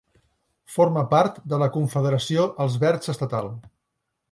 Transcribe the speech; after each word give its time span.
Forma 0.77 1.03
part 1.11 1.37
de 1.51 1.59
la 1.65 1.69
Confederació 1.77 2.47
Els 2.65 2.81
Verds 2.87 3.15
estatal. 3.17 3.55